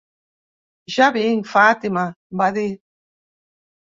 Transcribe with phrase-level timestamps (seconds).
[0.93, 2.05] "Ja vinc, Fàtima",
[2.41, 2.67] va dir.